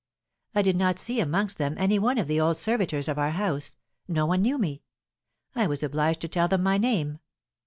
I 0.55 0.63
did 0.63 0.77
not 0.77 0.97
see 0.97 1.19
amongst 1.19 1.59
them 1.59 1.75
any 1.77 1.99
one 1.99 2.17
of 2.17 2.25
the 2.25 2.41
old 2.41 2.57
servitors 2.57 3.07
of 3.07 3.19
our 3.19 3.29
house; 3.29 3.77
no 4.07 4.25
one 4.25 4.41
knew 4.41 4.57
me. 4.57 4.81
I 5.53 5.67
was 5.67 5.83
obliged 5.83 6.21
to 6.21 6.27
tell 6.27 6.47
them 6.47 6.63
my 6.63 6.79
name. 6.79 7.19